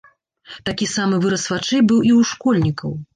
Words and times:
Такі 0.69 0.87
самы 0.93 1.19
выраз 1.25 1.43
вачэй 1.53 1.83
быў 1.91 1.99
і 2.09 2.15
ў 2.15 2.31
школьнікаў. 2.31 2.91